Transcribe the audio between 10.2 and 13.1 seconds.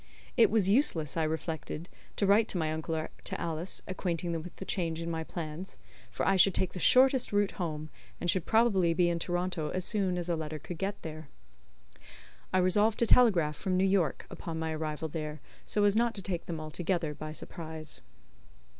a letter could get there. I resolved to